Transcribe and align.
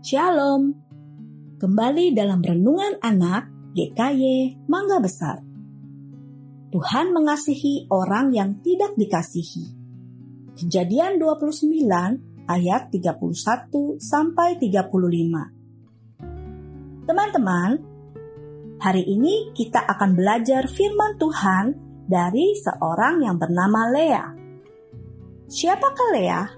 Shalom. 0.00 0.72
Kembali 1.60 2.16
dalam 2.16 2.40
renungan 2.40 2.96
anak 3.04 3.52
GKY 3.76 4.56
Mangga 4.64 4.96
Besar. 4.96 5.44
Tuhan 6.72 7.12
mengasihi 7.12 7.84
orang 7.92 8.32
yang 8.32 8.56
tidak 8.64 8.96
dikasihi. 8.96 9.76
Kejadian 10.56 11.20
29 11.20 11.84
ayat 12.48 12.88
31 12.88 14.00
sampai 14.00 14.56
35. 14.56 17.04
Teman-teman, 17.04 17.76
hari 18.80 19.04
ini 19.04 19.52
kita 19.52 19.84
akan 19.84 20.16
belajar 20.16 20.64
firman 20.64 21.20
Tuhan 21.20 21.76
dari 22.08 22.56
seorang 22.56 23.20
yang 23.20 23.36
bernama 23.36 23.84
Lea. 23.92 24.32
Siapakah 25.44 26.08
Lea? 26.16 26.48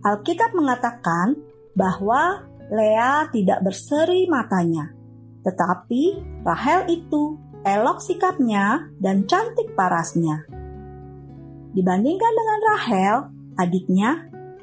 Alkitab 0.00 0.56
mengatakan 0.56 1.47
bahwa 1.78 2.42
Lea 2.68 3.30
tidak 3.30 3.62
berseri 3.62 4.26
matanya, 4.26 4.90
tetapi 5.46 6.20
Rahel 6.42 6.90
itu 6.90 7.38
elok 7.62 8.02
sikapnya 8.02 8.90
dan 8.98 9.24
cantik 9.30 9.72
parasnya. 9.78 10.44
Dibandingkan 11.72 12.32
dengan 12.34 12.60
Rahel, 12.74 13.16
adiknya 13.56 14.10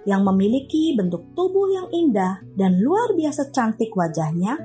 yang 0.06 0.22
memiliki 0.22 0.94
bentuk 0.94 1.34
tubuh 1.34 1.72
yang 1.72 1.88
indah 1.90 2.44
dan 2.54 2.78
luar 2.84 3.16
biasa 3.16 3.50
cantik 3.56 3.96
wajahnya, 3.96 4.60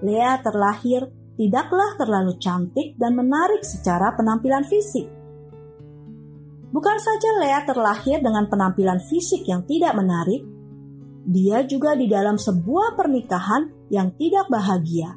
Lea 0.00 0.38
terlahir 0.40 1.10
tidaklah 1.36 1.98
terlalu 1.98 2.38
cantik 2.40 2.96
dan 2.96 3.18
menarik 3.18 3.66
secara 3.66 4.14
penampilan 4.16 4.64
fisik. 4.64 5.06
Bukan 6.72 6.96
saja 6.96 7.30
Lea 7.36 7.60
terlahir 7.68 8.24
dengan 8.24 8.48
penampilan 8.48 9.00
fisik 9.04 9.44
yang 9.44 9.60
tidak 9.68 9.92
menarik, 9.92 10.40
dia 11.22 11.62
juga 11.62 11.94
di 11.94 12.10
dalam 12.10 12.34
sebuah 12.34 12.98
pernikahan 12.98 13.86
yang 13.94 14.10
tidak 14.18 14.50
bahagia 14.50 15.14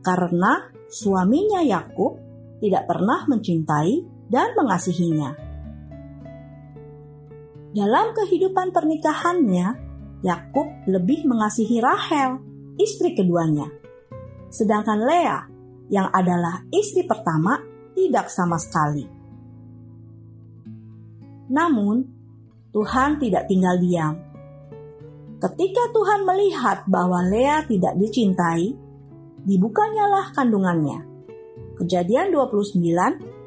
karena 0.00 0.72
suaminya 0.88 1.60
Yakub 1.60 2.16
tidak 2.64 2.88
pernah 2.88 3.28
mencintai 3.28 3.94
dan 4.32 4.48
mengasihinya. 4.56 5.30
Dalam 7.72 8.12
kehidupan 8.12 8.72
pernikahannya, 8.72 9.66
Yakub 10.22 10.68
lebih 10.88 11.24
mengasihi 11.24 11.80
Rahel, 11.80 12.38
istri 12.76 13.16
keduanya. 13.16 13.68
Sedangkan 14.52 15.00
Lea, 15.00 15.48
yang 15.88 16.12
adalah 16.12 16.64
istri 16.68 17.08
pertama, 17.08 17.56
tidak 17.96 18.28
sama 18.28 18.60
sekali. 18.60 19.08
Namun, 21.48 22.04
Tuhan 22.72 23.20
tidak 23.20 23.48
tinggal 23.48 23.76
diam 23.80 24.31
Ketika 25.42 25.90
Tuhan 25.90 26.22
melihat 26.22 26.86
bahwa 26.86 27.18
Lea 27.26 27.66
tidak 27.66 27.98
dicintai, 27.98 28.78
dibukanyalah 29.42 30.30
kandungannya. 30.38 31.02
Kejadian 31.82 32.30
29 32.30 32.78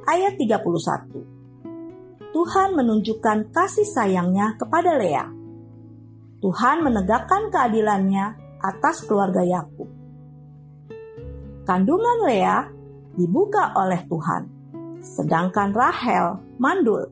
ayat 0.04 0.36
31. 0.36 2.36
Tuhan 2.36 2.70
menunjukkan 2.76 3.48
kasih 3.56 3.88
sayangnya 3.88 4.60
kepada 4.60 5.00
Lea. 5.00 5.24
Tuhan 6.44 6.84
menegakkan 6.84 7.48
keadilannya 7.48 8.36
atas 8.60 9.08
keluarga 9.08 9.48
Yakub. 9.48 9.88
Kandungan 11.64 12.28
Lea 12.28 12.76
dibuka 13.16 13.72
oleh 13.72 14.04
Tuhan, 14.04 14.44
sedangkan 15.00 15.72
Rahel 15.72 16.44
mandul, 16.60 17.08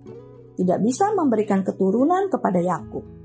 tidak 0.60 0.84
bisa 0.84 1.08
memberikan 1.16 1.64
keturunan 1.64 2.28
kepada 2.28 2.60
Yakub. 2.60 3.23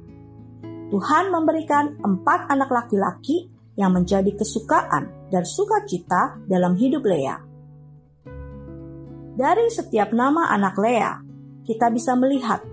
Tuhan 0.88 1.28
memberikan 1.28 2.00
empat 2.00 2.48
anak 2.48 2.72
laki-laki 2.72 3.52
yang 3.76 3.92
menjadi 3.92 4.32
kesukaan 4.32 5.28
dan 5.28 5.44
sukacita 5.44 6.40
dalam 6.48 6.74
hidup 6.74 7.04
Lea. 7.04 7.36
Dari 9.38 9.70
setiap 9.70 10.10
nama 10.16 10.50
anak 10.50 10.74
Lea, 10.80 11.12
kita 11.62 11.92
bisa 11.92 12.16
melihat 12.16 12.64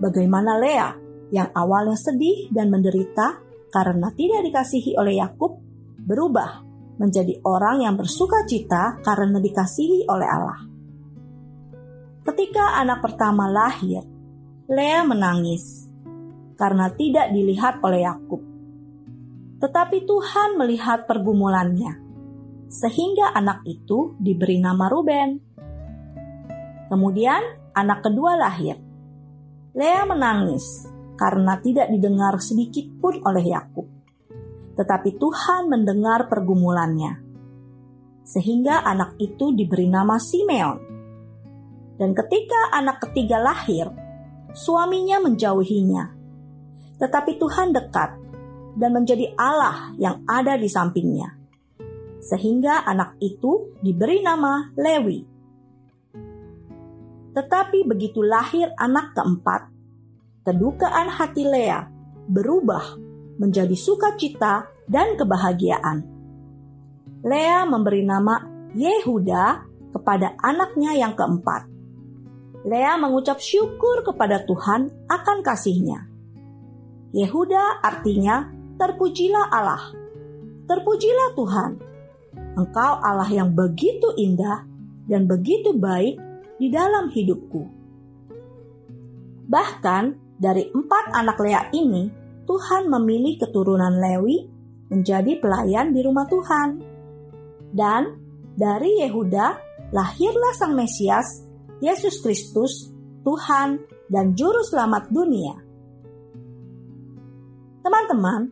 bagaimana 0.00 0.56
Lea 0.58 0.88
yang 1.28 1.52
awalnya 1.52 1.94
sedih 1.94 2.48
dan 2.50 2.72
menderita 2.72 3.38
karena 3.68 4.08
tidak 4.16 4.48
dikasihi 4.48 4.96
oleh 4.96 5.20
Yakub 5.20 5.60
berubah 6.08 6.64
menjadi 6.98 7.38
orang 7.44 7.84
yang 7.84 7.94
bersuka 7.94 8.48
cita 8.48 8.98
karena 9.04 9.38
dikasihi 9.38 10.08
oleh 10.08 10.28
Allah. 10.28 10.60
Ketika 12.24 12.80
anak 12.80 13.04
pertama 13.04 13.46
lahir, 13.46 14.02
Lea 14.68 15.00
menangis 15.04 15.87
karena 16.58 16.90
tidak 16.90 17.30
dilihat 17.30 17.78
oleh 17.86 18.02
Yakub. 18.02 18.42
Tetapi 19.62 20.02
Tuhan 20.02 20.58
melihat 20.58 21.06
pergumulannya, 21.06 21.94
sehingga 22.66 23.30
anak 23.30 23.62
itu 23.62 24.18
diberi 24.18 24.58
nama 24.58 24.90
Ruben. 24.90 25.38
Kemudian 26.90 27.42
anak 27.78 28.02
kedua 28.02 28.34
lahir. 28.34 28.74
Lea 29.78 30.02
menangis 30.02 30.90
karena 31.14 31.62
tidak 31.62 31.86
didengar 31.94 32.34
sedikit 32.42 32.90
pun 32.98 33.22
oleh 33.22 33.54
Yakub. 33.54 33.86
Tetapi 34.74 35.14
Tuhan 35.18 35.70
mendengar 35.70 36.26
pergumulannya, 36.30 37.22
sehingga 38.26 38.82
anak 38.82 39.18
itu 39.18 39.54
diberi 39.54 39.90
nama 39.90 40.18
Simeon. 40.18 40.78
Dan 41.98 42.14
ketika 42.14 42.70
anak 42.78 43.02
ketiga 43.02 43.42
lahir, 43.42 43.90
suaminya 44.54 45.18
menjauhinya 45.18 46.17
tetapi 46.98 47.38
Tuhan 47.38 47.70
dekat 47.72 48.10
dan 48.78 48.90
menjadi 48.94 49.34
Allah 49.34 49.94
yang 49.98 50.22
ada 50.26 50.54
di 50.54 50.70
sampingnya. 50.70 51.34
Sehingga 52.18 52.82
anak 52.86 53.18
itu 53.22 53.74
diberi 53.78 54.22
nama 54.22 54.70
Lewi. 54.74 55.22
Tetapi 57.34 57.86
begitu 57.86 58.22
lahir 58.26 58.74
anak 58.74 59.14
keempat, 59.14 59.70
kedukaan 60.42 61.06
hati 61.06 61.46
Lea 61.46 61.86
berubah 62.26 62.98
menjadi 63.38 63.74
sukacita 63.78 64.66
dan 64.90 65.14
kebahagiaan. 65.14 66.02
Lea 67.22 67.62
memberi 67.62 68.02
nama 68.02 68.42
Yehuda 68.74 69.44
kepada 69.94 70.34
anaknya 70.42 70.98
yang 70.98 71.14
keempat. 71.14 71.70
Lea 72.66 72.98
mengucap 72.98 73.38
syukur 73.38 74.02
kepada 74.02 74.42
Tuhan 74.42 74.90
akan 75.06 75.38
kasihnya. 75.46 76.07
Yehuda 77.12 77.80
artinya 77.80 78.52
terpujilah 78.76 79.48
Allah. 79.48 79.96
Terpujilah 80.68 81.28
Tuhan. 81.32 81.72
Engkau 82.58 82.92
Allah 83.00 83.30
yang 83.32 83.56
begitu 83.56 84.12
indah 84.20 84.68
dan 85.08 85.24
begitu 85.24 85.72
baik 85.72 86.20
di 86.60 86.68
dalam 86.68 87.08
hidupku. 87.08 87.64
Bahkan 89.48 90.04
dari 90.36 90.68
empat 90.68 91.16
anak 91.16 91.40
Lea 91.40 91.72
ini, 91.72 92.12
Tuhan 92.44 92.92
memilih 92.92 93.40
keturunan 93.40 93.96
Lewi 93.96 94.44
menjadi 94.92 95.40
pelayan 95.40 95.96
di 95.96 96.00
rumah 96.04 96.28
Tuhan. 96.28 96.68
Dan 97.72 98.02
dari 98.52 99.00
Yehuda 99.00 99.46
lahirlah 99.96 100.52
Sang 100.56 100.76
Mesias, 100.76 101.48
Yesus 101.80 102.20
Kristus, 102.20 102.92
Tuhan 103.24 103.80
dan 104.12 104.36
Juru 104.36 104.60
Selamat 104.64 105.08
dunia. 105.08 105.67
Teman-teman, 108.08 108.48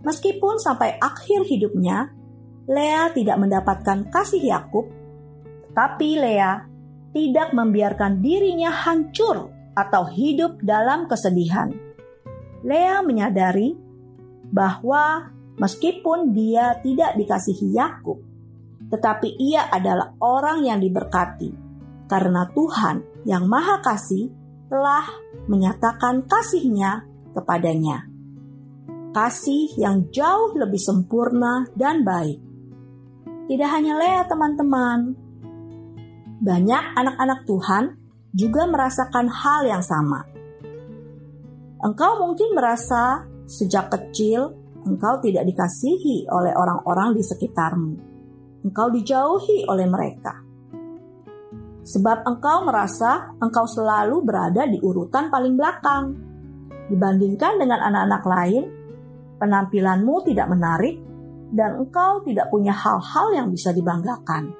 meskipun 0.00 0.56
sampai 0.56 0.96
akhir 0.96 1.44
hidupnya, 1.44 2.08
Lea 2.64 3.12
tidak 3.12 3.36
mendapatkan 3.36 4.08
kasih 4.08 4.40
Yakub, 4.48 4.88
tapi 5.76 6.16
Lea 6.16 6.64
tidak 7.12 7.52
membiarkan 7.52 8.24
dirinya 8.24 8.72
hancur 8.72 9.52
atau 9.76 10.08
hidup 10.08 10.56
dalam 10.64 11.04
kesedihan. 11.04 11.68
Lea 12.64 13.04
menyadari 13.04 13.76
bahwa 14.48 15.28
meskipun 15.60 16.32
dia 16.32 16.80
tidak 16.80 17.12
dikasihi 17.20 17.76
Yakub, 17.76 18.24
tetapi 18.88 19.36
ia 19.36 19.68
adalah 19.68 20.16
orang 20.16 20.64
yang 20.64 20.80
diberkati 20.80 21.52
karena 22.08 22.48
Tuhan 22.56 23.28
yang 23.28 23.44
Maha 23.44 23.84
Kasih 23.84 24.32
telah 24.72 25.04
menyatakan 25.44 26.24
kasihnya 26.24 27.04
kepadanya 27.36 28.11
kasih 29.12 29.76
yang 29.76 30.08
jauh 30.10 30.56
lebih 30.56 30.80
sempurna 30.80 31.68
dan 31.76 32.02
baik. 32.02 32.40
Tidak 33.46 33.68
hanya 33.68 34.00
Lea 34.00 34.24
teman-teman, 34.24 35.12
banyak 36.42 36.84
anak-anak 36.98 37.46
Tuhan 37.46 37.84
juga 38.34 38.66
merasakan 38.66 39.30
hal 39.30 39.62
yang 39.62 39.84
sama. 39.84 40.26
Engkau 41.78 42.18
mungkin 42.18 42.58
merasa 42.58 43.22
sejak 43.46 43.94
kecil 43.94 44.50
engkau 44.82 45.22
tidak 45.22 45.46
dikasihi 45.46 46.26
oleh 46.34 46.50
orang-orang 46.50 47.14
di 47.14 47.22
sekitarmu. 47.22 47.92
Engkau 48.66 48.90
dijauhi 48.90 49.70
oleh 49.70 49.86
mereka. 49.86 50.34
Sebab 51.82 52.26
engkau 52.26 52.66
merasa 52.66 53.34
engkau 53.38 53.66
selalu 53.66 54.26
berada 54.26 54.66
di 54.66 54.82
urutan 54.82 55.30
paling 55.30 55.54
belakang. 55.54 56.14
Dibandingkan 56.90 57.62
dengan 57.62 57.86
anak-anak 57.86 58.22
lain 58.26 58.64
penampilanmu 59.42 60.22
tidak 60.22 60.46
menarik, 60.46 61.02
dan 61.50 61.82
engkau 61.82 62.22
tidak 62.22 62.46
punya 62.48 62.70
hal-hal 62.70 63.34
yang 63.34 63.50
bisa 63.50 63.74
dibanggakan. 63.74 64.54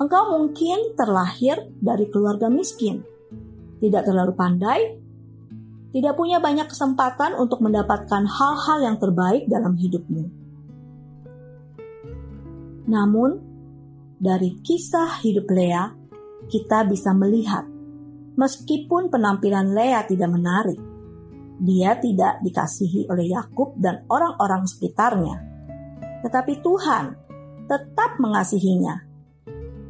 Engkau 0.00 0.22
mungkin 0.32 0.96
terlahir 0.96 1.60
dari 1.76 2.08
keluarga 2.08 2.48
miskin, 2.48 3.04
tidak 3.84 4.08
terlalu 4.08 4.32
pandai, 4.32 4.80
tidak 5.92 6.16
punya 6.16 6.40
banyak 6.40 6.68
kesempatan 6.68 7.36
untuk 7.36 7.60
mendapatkan 7.60 8.24
hal-hal 8.24 8.78
yang 8.80 8.96
terbaik 8.96 9.48
dalam 9.48 9.76
hidupmu. 9.76 10.24
Namun, 12.88 13.30
dari 14.16 14.56
kisah 14.60 15.20
hidup 15.20 15.48
Lea, 15.52 15.92
kita 16.48 16.84
bisa 16.88 17.12
melihat 17.16 17.64
meskipun 18.36 19.08
penampilan 19.08 19.72
Lea 19.72 20.04
tidak 20.04 20.28
menarik, 20.28 20.78
dia 21.56 21.96
tidak 21.96 22.44
dikasihi 22.44 23.08
oleh 23.08 23.32
Yakub 23.32 23.76
dan 23.80 24.04
orang-orang 24.08 24.68
sekitarnya. 24.68 25.36
Tetapi 26.24 26.60
Tuhan 26.60 27.04
tetap 27.66 28.18
mengasihinya 28.20 29.06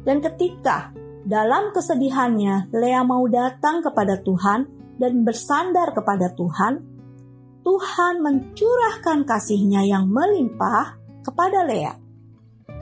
dan 0.07 0.23
ketika 0.23 0.95
dalam 1.27 1.75
kesedihannya 1.75 2.71
Lea 2.71 3.03
mau 3.03 3.27
datang 3.27 3.83
kepada 3.83 4.15
Tuhan 4.23 4.63
dan 4.95 5.27
bersandar 5.27 5.91
kepada 5.91 6.31
Tuhan, 6.31 6.79
Tuhan 7.67 8.23
mencurahkan 8.23 9.27
kasihnya 9.27 9.83
yang 9.83 10.07
melimpah 10.07 10.95
kepada 11.27 11.67
Lea. 11.67 11.91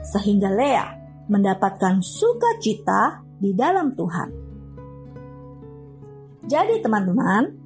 Sehingga 0.06 0.54
Lea 0.54 0.86
mendapatkan 1.26 1.98
sukacita 1.98 3.26
di 3.42 3.50
dalam 3.58 3.90
Tuhan. 3.98 4.28
Jadi 6.46 6.78
teman-teman, 6.78 7.65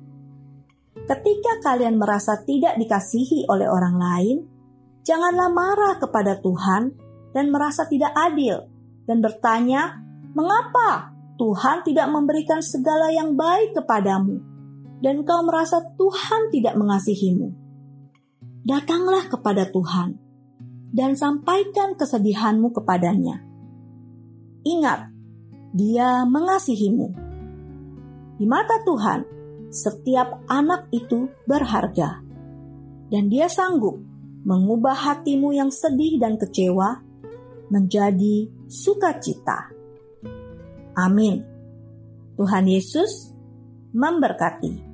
ketika 1.10 1.58
kalian 1.66 1.98
merasa 1.98 2.38
tidak 2.46 2.78
dikasihi 2.78 3.50
oleh 3.50 3.66
orang 3.66 3.98
lain, 3.98 4.36
janganlah 5.02 5.50
marah 5.50 5.98
kepada 5.98 6.38
Tuhan 6.38 6.94
dan 7.34 7.50
merasa 7.50 7.90
tidak 7.90 8.14
adil 8.14 8.70
dan 9.10 9.18
bertanya, 9.18 9.98
"Mengapa 10.38 11.10
Tuhan 11.34 11.82
tidak 11.82 12.06
memberikan 12.14 12.62
segala 12.62 13.10
yang 13.10 13.34
baik 13.34 13.74
kepadamu, 13.74 14.38
dan 15.02 15.26
kau 15.26 15.42
merasa 15.42 15.82
Tuhan 15.98 16.54
tidak 16.54 16.78
mengasihimu?" 16.78 17.58
Datanglah 18.62 19.26
kepada 19.26 19.66
Tuhan 19.66 20.14
dan 20.94 21.18
sampaikan 21.18 21.98
kesedihanmu 21.98 22.70
kepadanya. 22.70 23.42
Ingat, 24.62 25.10
Dia 25.70 26.26
mengasihimu. 26.26 27.14
Di 28.42 28.42
mata 28.42 28.74
Tuhan, 28.82 29.39
setiap 29.70 30.42
anak 30.50 30.90
itu 30.90 31.30
berharga, 31.46 32.18
dan 33.08 33.30
Dia 33.30 33.46
sanggup 33.46 34.02
mengubah 34.42 34.94
hatimu 34.96 35.54
yang 35.54 35.70
sedih 35.70 36.18
dan 36.18 36.36
kecewa 36.36 37.00
menjadi 37.70 38.50
sukacita. 38.66 39.70
Amin. 40.98 41.46
Tuhan 42.34 42.66
Yesus 42.66 43.30
memberkati. 43.94 44.89